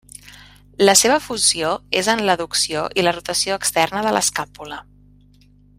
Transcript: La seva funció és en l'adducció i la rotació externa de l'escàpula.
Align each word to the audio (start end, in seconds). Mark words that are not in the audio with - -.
La 0.87 0.95
seva 1.01 1.17
funció 1.25 1.69
és 2.01 2.09
en 2.15 2.23
l'adducció 2.29 2.87
i 3.01 3.05
la 3.07 3.13
rotació 3.19 3.61
externa 3.63 4.03
de 4.09 4.15
l'escàpula. 4.17 4.85